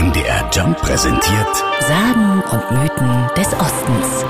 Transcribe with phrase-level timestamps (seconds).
[0.00, 4.24] MDR Jump präsentiert Sagen und Mythen des Ostens.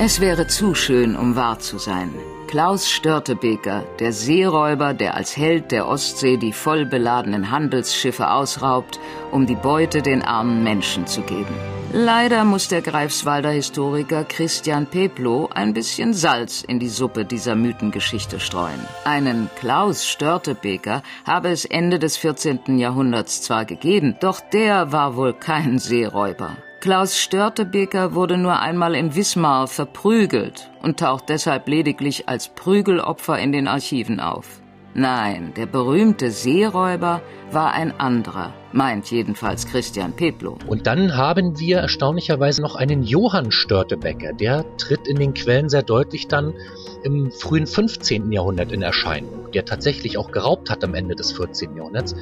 [0.00, 2.12] Es wäre zu schön, um wahr zu sein.
[2.46, 9.00] Klaus Störtebeker, der Seeräuber, der als Held der Ostsee die voll beladenen Handelsschiffe ausraubt,
[9.32, 11.54] um die Beute den armen Menschen zu geben.
[11.92, 18.38] Leider muss der Greifswalder Historiker Christian Peplow ein bisschen Salz in die Suppe dieser Mythengeschichte
[18.38, 18.80] streuen.
[19.04, 22.78] Einen Klaus Störtebeker habe es Ende des 14.
[22.78, 26.56] Jahrhunderts zwar gegeben, doch der war wohl kein Seeräuber.
[26.86, 33.50] Klaus Störtebeker wurde nur einmal in Wismar verprügelt und taucht deshalb lediglich als Prügelopfer in
[33.50, 34.60] den Archiven auf.
[34.98, 37.20] Nein, der berühmte Seeräuber
[37.52, 40.56] war ein anderer, meint jedenfalls Christian Peplow.
[40.66, 44.32] Und dann haben wir erstaunlicherweise noch einen Johann Störtebecker.
[44.32, 46.54] Der tritt in den Quellen sehr deutlich dann
[47.02, 48.32] im frühen 15.
[48.32, 51.76] Jahrhundert in Erscheinung, der tatsächlich auch geraubt hat am Ende des 14.
[51.76, 52.16] Jahrhunderts.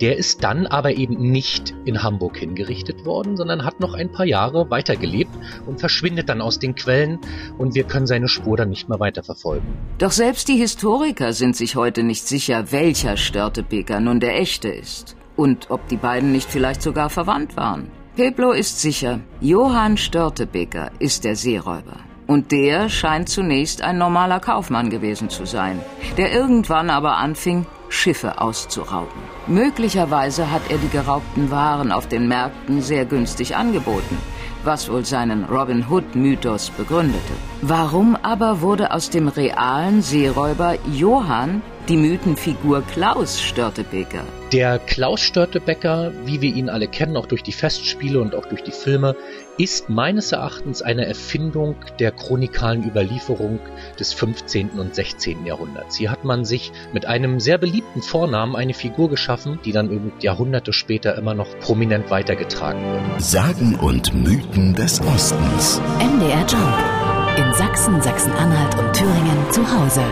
[0.00, 4.24] Der ist dann aber eben nicht in Hamburg hingerichtet worden, sondern hat noch ein paar
[4.24, 5.32] Jahre weitergelebt
[5.66, 7.18] und verschwindet dann aus den Quellen
[7.58, 9.68] und wir können seine Spur dann nicht mehr weiterverfolgen.
[9.98, 15.16] Doch selbst die Historiker sind sich heute nicht sicher, welcher Störtebeker nun der echte ist
[15.36, 17.90] und ob die beiden nicht vielleicht sogar verwandt waren.
[18.16, 21.96] Peplo ist sicher, Johann Störtebeker ist der Seeräuber.
[22.26, 25.80] Und der scheint zunächst ein normaler Kaufmann gewesen zu sein,
[26.18, 29.20] der irgendwann aber anfing, Schiffe auszurauben.
[29.46, 34.16] Möglicherweise hat er die geraubten Waren auf den Märkten sehr günstig angeboten,
[34.64, 37.34] was wohl seinen Robin Hood-Mythos begründete.
[37.60, 44.22] Warum aber wurde aus dem realen Seeräuber Johann die Mythenfigur Klaus Störtebeker?
[44.52, 48.62] Der Klaus Störtebecker, wie wir ihn alle kennen, auch durch die Festspiele und auch durch
[48.62, 49.16] die Filme,
[49.58, 53.58] ist meines Erachtens eine Erfindung der chronikalen Überlieferung
[53.98, 54.70] des 15.
[54.70, 55.46] und 16.
[55.46, 55.96] Jahrhunderts.
[55.96, 60.72] Hier hat man sich mit einem sehr beliebten Vornamen eine Figur geschaffen, die dann Jahrhunderte
[60.72, 63.22] später immer noch prominent weitergetragen wird.
[63.22, 65.80] Sagen und Mythen des Ostens.
[65.98, 67.38] MDR Jump.
[67.38, 70.02] In Sachsen, Sachsen-Anhalt und Thüringen zu Hause.